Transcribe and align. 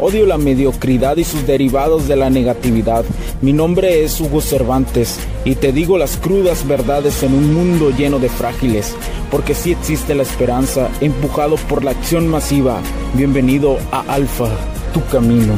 Odio 0.00 0.26
la 0.26 0.38
mediocridad 0.38 1.16
y 1.16 1.24
sus 1.24 1.44
derivados 1.44 2.06
de 2.06 2.14
la 2.14 2.30
negatividad. 2.30 3.04
Mi 3.42 3.52
nombre 3.52 4.04
es 4.04 4.20
Hugo 4.20 4.40
Cervantes 4.40 5.18
y 5.44 5.56
te 5.56 5.72
digo 5.72 5.98
las 5.98 6.16
crudas 6.16 6.68
verdades 6.68 7.24
en 7.24 7.34
un 7.34 7.52
mundo 7.52 7.90
lleno 7.90 8.20
de 8.20 8.28
frágiles, 8.28 8.94
porque 9.28 9.54
sí 9.54 9.72
existe 9.72 10.14
la 10.14 10.22
esperanza, 10.22 10.88
empujado 11.00 11.56
por 11.68 11.82
la 11.82 11.90
acción 11.90 12.28
masiva. 12.28 12.78
Bienvenido 13.14 13.78
a 13.90 14.02
Alfa, 14.02 14.46
tu 14.94 15.04
camino. 15.06 15.54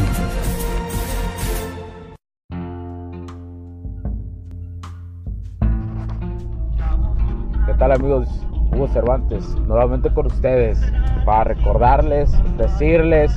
¿Qué 7.67 7.75
tal 7.79 7.93
amigos? 7.93 8.27
Hugo 8.73 8.89
Cervantes, 8.89 9.45
nuevamente 9.67 10.11
con 10.15 10.25
ustedes, 10.27 10.79
para 11.27 11.45
recordarles, 11.45 12.31
decirles 12.57 13.33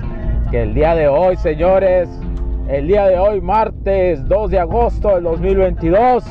que 0.54 0.62
el 0.62 0.76
día 0.76 0.94
de 0.94 1.08
hoy, 1.08 1.36
señores, 1.38 2.08
el 2.68 2.86
día 2.86 3.08
de 3.08 3.18
hoy, 3.18 3.42
martes 3.42 4.24
2 4.28 4.52
de 4.52 4.60
agosto 4.60 5.16
del 5.16 5.24
2022, 5.24 6.24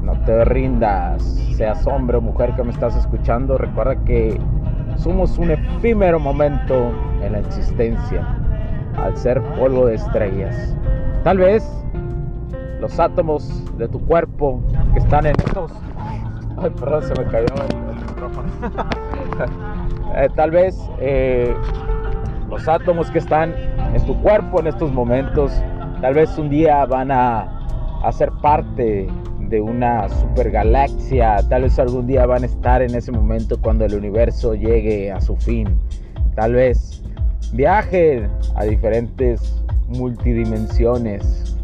no 0.00 0.18
te 0.24 0.46
rindas, 0.46 1.22
seas 1.54 1.86
hombre 1.86 2.16
o 2.16 2.22
mujer 2.22 2.54
que 2.56 2.62
me 2.62 2.70
estás 2.70 2.96
escuchando, 2.96 3.58
recuerda 3.58 4.02
que 4.06 4.40
somos 4.96 5.36
un 5.36 5.50
efímero 5.50 6.18
momento 6.18 6.90
en 7.22 7.32
la 7.32 7.40
existencia, 7.40 8.26
al 8.96 9.14
ser 9.18 9.42
polvo 9.58 9.84
de 9.84 9.96
estrellas. 9.96 10.74
Tal 11.22 11.36
vez 11.36 11.70
los 12.80 12.98
átomos 12.98 13.62
de 13.76 13.88
tu 13.88 14.00
cuerpo 14.06 14.62
que 14.94 15.00
están 15.00 15.26
en 15.26 15.34
estos... 15.46 15.70
Ay, 16.56 16.70
perdón, 16.70 17.02
se 17.02 17.22
me 17.22 17.30
cayó 17.30 17.46
el, 17.68 17.94
micrófono. 18.06 18.48
eh, 20.16 20.28
tal 20.34 20.50
vez 20.50 20.80
eh, 20.98 21.54
los 22.52 22.68
átomos 22.68 23.10
que 23.10 23.18
están 23.18 23.54
en 23.94 24.04
tu 24.04 24.20
cuerpo 24.20 24.60
en 24.60 24.66
estos 24.66 24.92
momentos, 24.92 25.50
tal 26.02 26.12
vez 26.12 26.36
un 26.36 26.50
día 26.50 26.84
van 26.84 27.10
a, 27.10 27.48
a 28.02 28.12
ser 28.12 28.30
parte 28.42 29.08
de 29.48 29.60
una 29.62 30.06
supergalaxia, 30.10 31.38
tal 31.48 31.62
vez 31.62 31.78
algún 31.78 32.06
día 32.06 32.26
van 32.26 32.42
a 32.42 32.46
estar 32.46 32.82
en 32.82 32.94
ese 32.94 33.10
momento 33.10 33.58
cuando 33.58 33.86
el 33.86 33.94
universo 33.94 34.54
llegue 34.54 35.10
a 35.10 35.18
su 35.22 35.34
fin, 35.36 35.66
tal 36.34 36.52
vez 36.52 37.02
viajen 37.54 38.28
a 38.54 38.64
diferentes 38.64 39.64
multidimensiones 39.88 41.56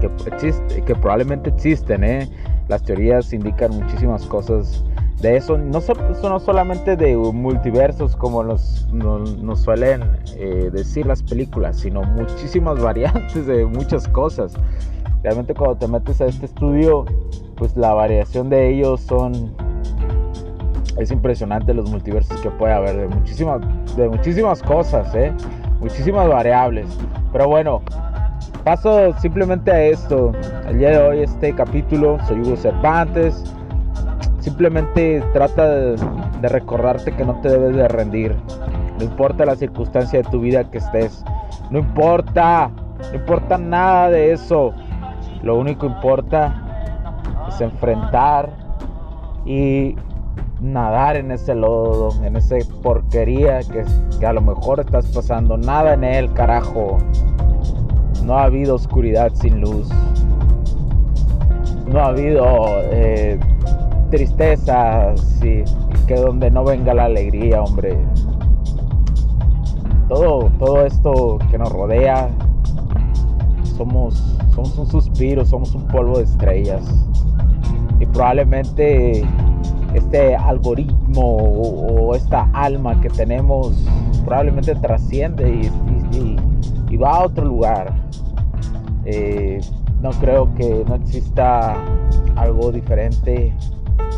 que, 0.00 0.82
que 0.82 0.94
probablemente 0.94 1.50
existen, 1.50 2.04
¿eh? 2.04 2.28
las 2.68 2.84
teorías 2.84 3.32
indican 3.32 3.72
muchísimas 3.72 4.24
cosas 4.26 4.84
de 5.24 5.38
eso, 5.38 5.56
no, 5.56 5.80
no 5.80 6.38
solamente 6.38 6.96
de 6.96 7.16
multiversos 7.16 8.14
como 8.14 8.44
nos, 8.44 8.86
nos, 8.92 9.38
nos 9.38 9.62
suelen 9.62 10.02
eh, 10.36 10.68
decir 10.70 11.06
las 11.06 11.22
películas, 11.22 11.78
sino 11.78 12.02
muchísimas 12.02 12.78
variantes 12.82 13.46
de 13.46 13.64
muchas 13.64 14.06
cosas. 14.08 14.54
Realmente 15.22 15.54
cuando 15.54 15.76
te 15.76 15.88
metes 15.88 16.20
a 16.20 16.26
este 16.26 16.44
estudio, 16.44 17.06
pues 17.56 17.74
la 17.76 17.94
variación 17.94 18.50
de 18.50 18.68
ellos 18.68 19.00
son... 19.00 19.54
Es 20.98 21.10
impresionante 21.10 21.72
los 21.72 21.90
multiversos 21.90 22.38
que 22.42 22.50
puede 22.50 22.74
haber 22.74 22.96
de 22.96 23.08
muchísimas, 23.08 23.62
de 23.96 24.08
muchísimas 24.08 24.62
cosas, 24.62 25.12
¿eh? 25.14 25.32
muchísimas 25.80 26.28
variables. 26.28 26.86
Pero 27.32 27.48
bueno, 27.48 27.82
paso 28.62 29.12
simplemente 29.20 29.72
a 29.72 29.82
esto. 29.86 30.32
El 30.68 30.78
día 30.78 30.90
de 30.90 30.98
hoy 30.98 31.20
este 31.20 31.54
capítulo, 31.54 32.18
soy 32.28 32.40
Hugo 32.42 32.56
Cervantes 32.56 33.53
Simplemente 34.44 35.24
trata 35.32 35.66
de, 35.66 35.96
recordarte 36.42 37.12
que 37.12 37.24
no 37.24 37.40
te 37.40 37.48
debes 37.48 37.74
de 37.74 37.88
rendir. 37.88 38.36
No 38.98 39.04
importa 39.04 39.46
la 39.46 39.56
circunstancia 39.56 40.20
de 40.20 40.28
tu 40.28 40.38
vida 40.38 40.70
que 40.70 40.76
estés. 40.76 41.24
No 41.70 41.78
importa. 41.78 42.70
No 43.10 43.14
importa 43.14 43.56
nada 43.56 44.10
de 44.10 44.32
eso. 44.32 44.74
Lo 45.42 45.56
único 45.56 45.86
que 45.86 45.94
importa 45.94 46.62
es 47.48 47.58
enfrentar 47.62 48.50
y 49.46 49.96
nadar 50.60 51.16
en 51.16 51.30
ese 51.30 51.54
lodo, 51.54 52.10
en 52.22 52.36
esa 52.36 52.56
porquería 52.82 53.60
que, 53.60 53.82
que 54.20 54.26
a 54.26 54.34
lo 54.34 54.42
mejor 54.42 54.80
estás 54.80 55.06
pasando. 55.06 55.56
Nada 55.56 55.94
en 55.94 56.04
él, 56.04 56.30
carajo. 56.34 56.98
No 58.26 58.36
ha 58.36 58.44
habido 58.44 58.74
oscuridad 58.74 59.32
sin 59.32 59.62
luz. 59.62 59.88
No 61.86 62.00
ha 62.00 62.08
habido... 62.08 62.44
Eh, 62.92 63.40
tristeza, 64.14 65.12
sí, 65.16 65.64
que 66.06 66.14
donde 66.14 66.48
no 66.48 66.62
venga 66.62 66.94
la 66.94 67.06
alegría, 67.06 67.60
hombre. 67.60 67.98
Todo, 70.08 70.50
todo 70.60 70.86
esto 70.86 71.38
que 71.50 71.58
nos 71.58 71.72
rodea, 71.72 72.28
somos, 73.76 74.14
somos 74.54 74.78
un 74.78 74.86
suspiro, 74.86 75.44
somos 75.44 75.74
un 75.74 75.84
polvo 75.88 76.18
de 76.18 76.24
estrellas. 76.24 76.84
Y 77.98 78.06
probablemente 78.06 79.24
este 79.94 80.36
algoritmo 80.36 81.36
o, 81.36 82.14
esta 82.14 82.48
alma 82.52 83.00
que 83.00 83.08
tenemos 83.08 83.74
probablemente 84.24 84.76
trasciende 84.76 85.48
y, 85.50 86.16
y, 86.16 86.18
y, 86.18 86.36
y 86.90 86.96
va 86.96 87.16
a 87.16 87.24
otro 87.24 87.44
lugar. 87.44 87.92
Eh, 89.06 89.60
no 90.00 90.10
creo 90.10 90.54
que 90.54 90.84
no 90.86 90.94
exista 90.94 91.74
algo 92.36 92.70
diferente 92.70 93.52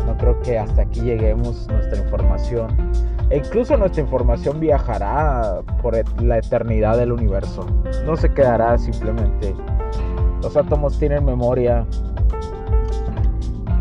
no 0.07 0.17
creo 0.17 0.39
que 0.41 0.57
hasta 0.57 0.83
aquí 0.83 1.01
lleguemos 1.01 1.67
nuestra 1.67 2.01
información. 2.01 2.67
E 3.29 3.37
incluso 3.37 3.75
nuestra 3.75 4.01
información 4.01 4.59
viajará 4.59 5.61
por 5.81 5.95
la 6.23 6.37
eternidad 6.37 6.97
del 6.97 7.11
universo. 7.11 7.67
No 8.05 8.15
se 8.15 8.33
quedará 8.33 8.77
simplemente. 8.77 9.53
Los 10.41 10.55
átomos 10.55 10.97
tienen 10.97 11.25
memoria. 11.25 11.85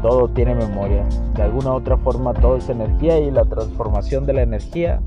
Todo 0.02 0.28
tiene 0.28 0.56
memoria. 0.56 1.06
De 1.34 1.42
alguna 1.42 1.70
u 1.70 1.74
otra 1.76 1.96
forma 1.96 2.34
todo 2.34 2.56
es 2.56 2.68
energía 2.68 3.20
y 3.20 3.30
la 3.30 3.44
transformación 3.44 4.26
de 4.26 4.32
la 4.32 4.42
energía 4.42 5.00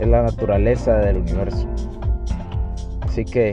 es 0.00 0.08
la 0.08 0.22
naturaleza 0.22 0.96
del 0.96 1.18
universo. 1.18 1.68
Así 3.02 3.24
que 3.24 3.52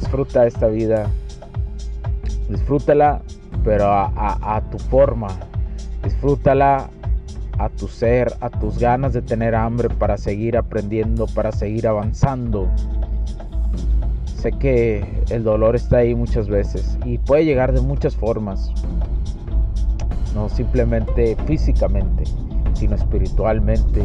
Disfruta 0.00 0.46
esta 0.46 0.66
vida, 0.66 1.10
disfrútala, 2.48 3.20
pero 3.62 3.84
a, 3.86 4.62
tu 4.70 4.78
forma, 4.78 5.28
disfrútala 6.02 6.88
a 7.58 7.68
tu 7.68 7.86
ser, 7.86 8.32
a 8.40 8.48
tus 8.48 8.78
ganas 8.78 9.12
de 9.12 9.20
tener 9.20 9.54
hambre 9.54 9.90
para 9.90 10.16
seguir 10.16 10.56
aprendiendo, 10.56 11.26
para 11.26 11.52
seguir 11.52 11.86
avanzando. 11.86 12.68
sé 14.24 14.52
que 14.52 15.04
el 15.28 15.44
dolor 15.44 15.76
está 15.76 15.98
ahí 15.98 16.14
muchas 16.14 16.48
veces 16.48 16.98
y 17.04 17.18
puede 17.18 17.44
llegar 17.44 17.72
de 17.72 17.82
muchas 17.82 18.16
formas. 18.16 18.72
No 20.34 20.48
simplemente 20.48 21.36
físicamente, 21.46 22.24
sino 22.72 22.94
espiritualmente, 22.94 24.04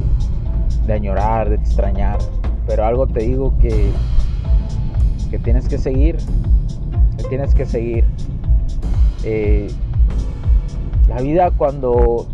de 0.85 0.93
añorar, 0.93 1.49
de 1.49 1.55
extrañar. 1.55 2.17
Pero 2.67 2.83
algo 2.83 3.07
te 3.07 3.21
digo 3.21 3.57
que, 3.59 3.91
tienes 5.39 5.67
que 5.67 5.77
seguir, 5.77 6.17
que 7.17 7.23
tienes 7.25 7.53
que 7.53 7.65
seguir. 7.65 8.05
Eh, 9.23 9.67
la 11.07 11.21
vida 11.21 11.51
cuando 11.51 12.27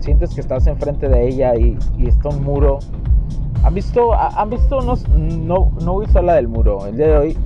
sientes 0.00 0.34
que 0.34 0.40
estás 0.40 0.66
enfrente 0.66 1.08
de 1.08 1.28
ella 1.28 1.54
y, 1.56 1.76
está 2.06 2.30
un 2.30 2.42
muro. 2.42 2.78
¿Han 3.62 3.74
visto, 3.74 4.14
han 4.14 4.50
visto, 4.50 4.80
no, 4.80 5.72
no, 5.82 5.92
voy 5.92 6.06
a 6.14 6.22
la 6.22 6.34
del 6.34 6.48
muro, 6.48 6.86
el 6.86 6.96
día 6.96 7.06
de 7.08 7.18
hoy, 7.18 7.38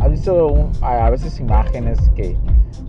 ¿han 0.00 0.10
visto 0.10 0.70
a 0.80 1.10
veces 1.10 1.38
imágenes 1.38 1.98
que, 2.16 2.36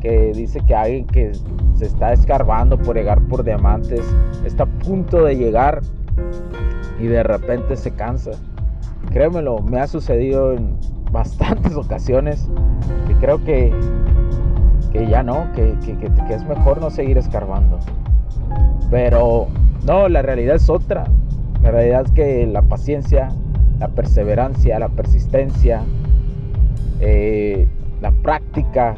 que 0.01 0.31
dice 0.33 0.61
que 0.65 0.73
alguien 0.73 1.05
que 1.05 1.33
se 1.75 1.85
está 1.85 2.13
escarbando 2.13 2.77
por 2.77 2.95
llegar 2.95 3.21
por 3.27 3.44
diamantes 3.44 4.01
está 4.45 4.63
a 4.63 4.65
punto 4.65 5.25
de 5.25 5.35
llegar 5.35 5.81
y 7.00 7.07
de 7.07 7.21
repente 7.21 7.75
se 7.75 7.91
cansa? 7.91 8.31
Créemelo, 9.11 9.59
me 9.59 9.79
ha 9.79 9.88
sucedido 9.88 10.53
en 10.53 10.77
bastantes 11.13 11.75
ocasiones 11.77 12.50
que 13.07 13.13
creo 13.15 13.42
que, 13.45 13.71
que 14.92 15.07
ya 15.07 15.24
no, 15.24 15.50
que, 15.54 15.77
que, 15.86 16.33
es 16.33 16.45
mejor 16.45 16.81
no 16.81 16.89
seguir 16.89 17.18
escarbando. 17.18 17.80
Pero 18.92 19.48
no, 19.86 20.10
la 20.10 20.21
realidad 20.21 20.57
es 20.57 20.69
otra. 20.69 21.06
La 21.62 21.71
realidad 21.71 22.04
es 22.06 22.12
que 22.12 22.45
la 22.45 22.63
paciencia, 22.63 23.30
la 23.80 23.88
perseverancia, 23.88 24.77
la 24.80 24.89
persistencia, 24.89 25.83
eh, 27.00 27.68
la 28.01 28.12
práctica 28.12 28.98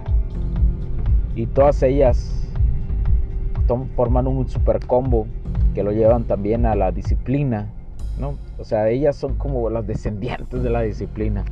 y 1.36 1.46
todas 1.46 1.84
ellas 1.84 2.32
forman 3.96 4.28
un 4.28 4.48
super 4.48 4.80
combo 4.86 5.28
que 5.74 5.84
lo 5.84 5.92
llevan 5.92 6.24
también 6.24 6.66
a 6.66 6.76
la 6.76 6.92
disciplina, 6.92 7.68
¿no? 8.20 8.36
O 8.58 8.64
sea, 8.64 8.90
ellas 8.90 9.16
son 9.16 9.36
como 9.36 9.70
las 9.70 9.86
descendientes 9.86 10.64
de 10.64 10.70
la 10.70 10.82
disciplina. 10.82 11.44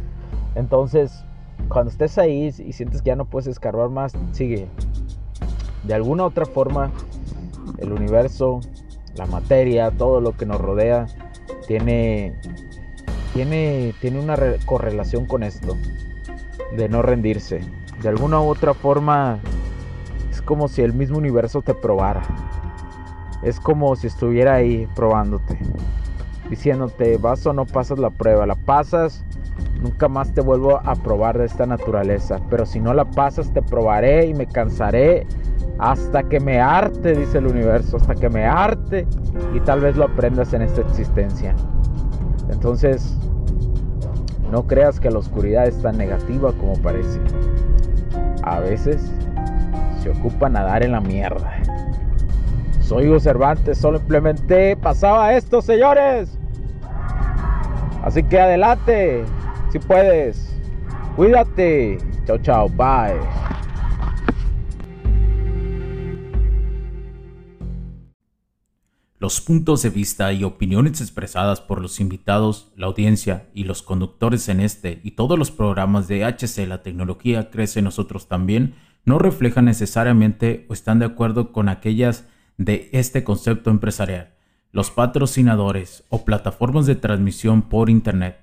Entonces, 0.56 1.24
cuando 1.70 1.92
estés 1.92 2.18
ahí 2.18 2.54
y 2.58 2.74
sientes 2.74 3.02
que 3.02 3.08
ya 3.08 3.16
no 3.16 3.26
puedes 3.26 3.48
escarbar 3.48 3.90
más, 3.90 4.14
sigue. 4.32 4.68
De 5.84 5.94
alguna 5.94 6.26
otra 6.26 6.46
forma, 6.46 6.92
el 7.78 7.92
universo, 7.92 8.62
la 9.16 9.26
materia, 9.26 9.92
todo 9.92 10.22
lo 10.22 10.36
que 10.36 10.46
nos 10.46 10.60
rodea, 10.60 11.08
tiene, 11.68 12.40
tiene, 13.34 13.94
tiene 14.00 14.20
una 14.20 14.38
correlación 14.66 15.26
con 15.26 15.44
esto, 15.44 15.76
de 16.76 16.90
no 16.90 17.02
rendirse. 17.02 17.62
De 18.02 18.10
alguna 18.10 18.42
u 18.42 18.46
otra 18.46 18.74
forma, 18.74 19.40
es 20.30 20.42
como 20.42 20.68
si 20.68 20.82
el 20.82 20.94
mismo 20.94 21.18
universo 21.18 21.62
te 21.62 21.74
probara. 21.74 22.24
Es 23.44 23.60
como 23.60 23.96
si 23.96 24.08
estuviera 24.08 24.56
ahí 24.56 24.88
probándote, 24.96 25.58
diciéndote, 26.50 27.18
vas 27.18 27.46
o 27.46 27.52
no 27.52 27.66
pasas 27.66 28.00
la 28.00 28.10
prueba, 28.10 28.46
la 28.46 28.56
pasas, 28.56 29.26
nunca 29.84 30.08
más 30.08 30.34
te 30.34 30.42
vuelvo 30.42 30.80
a 30.84 30.96
probar 30.96 31.38
de 31.38 31.46
esta 31.46 31.66
naturaleza, 31.66 32.40
pero 32.50 32.66
si 32.66 32.80
no 32.80 32.94
la 32.94 33.06
pasas 33.06 33.54
te 33.54 33.62
probaré 33.62 34.26
y 34.26 34.34
me 34.34 34.48
cansaré 34.48 35.28
hasta 35.78 36.24
que 36.24 36.40
me 36.40 36.62
arte, 36.62 37.14
dice 37.14 37.40
el 37.40 37.48
universo, 37.48 37.98
hasta 37.98 38.16
que 38.16 38.30
me 38.30 38.46
arte 38.46 39.06
y 39.54 39.60
tal 39.60 39.82
vez 39.82 39.98
lo 39.98 40.06
aprendas 40.06 40.54
en 40.54 40.62
esta 40.62 40.82
existencia. 40.82 41.54
Entonces, 42.50 43.18
no 44.50 44.66
creas 44.66 45.00
que 45.00 45.12
la 45.12 45.20
oscuridad 45.20 45.68
es 45.68 45.82
tan 45.82 45.98
negativa 45.98 46.54
como 46.54 46.74
parece. 46.78 47.20
A 48.44 48.60
veces 48.62 49.12
se 50.02 50.12
ocupa 50.12 50.48
nadar 50.48 50.84
en 50.84 50.94
la 50.94 51.02
mierda. 51.02 51.52
Soy 52.80 53.08
Hugo 53.08 53.20
Cervantes, 53.20 53.78
solo 53.78 53.98
implementé, 53.98 54.78
pasaba 54.78 55.34
esto, 55.34 55.62
señores. 55.62 56.38
Así 58.04 58.22
que 58.24 58.40
adelante, 58.40 59.24
si 59.74 59.80
puedes. 59.80 60.56
Cuídate. 61.16 61.98
Chao, 62.26 62.38
chao, 62.38 62.70
bye. 62.70 63.20
Los 69.18 69.42
puntos 69.42 69.82
de 69.82 69.90
vista 69.90 70.32
y 70.32 70.44
opiniones 70.44 71.02
expresadas 71.02 71.60
por 71.60 71.82
los 71.82 72.00
invitados, 72.00 72.72
la 72.76 72.86
audiencia 72.88 73.48
y 73.54 73.64
los 73.64 73.82
conductores 73.82 74.48
en 74.50 74.60
este 74.60 75.00
y 75.04 75.12
todos 75.12 75.40
los 75.40 75.50
programas 75.50 76.08
de 76.08 76.24
HC 76.24 76.68
La 76.68 76.84
tecnología 76.84 77.50
crece 77.50 77.82
nosotros 77.82 78.28
también 78.28 78.76
no 79.06 79.18
reflejan 79.18 79.66
necesariamente 79.66 80.68
o 80.70 80.74
están 80.74 81.00
de 81.00 81.06
acuerdo 81.06 81.52
con 81.52 81.70
aquellas 81.70 82.28
de 82.58 82.90
este 82.92 83.24
concepto 83.24 83.72
empresarial, 83.72 84.34
los 84.72 84.92
patrocinadores 84.92 86.04
o 86.10 86.26
plataformas 86.26 86.86
de 86.86 86.96
transmisión 86.96 87.64
por 87.64 87.90
Internet. 87.90 88.43